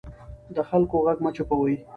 د 0.55 0.57
خلکو 0.69 0.95
غږ 1.05 1.17
مه 1.23 1.29
چوپوئ 1.35 1.75